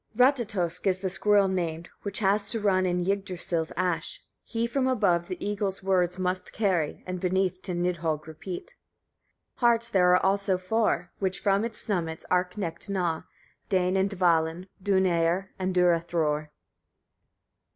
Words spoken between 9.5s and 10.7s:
33. Harts there are also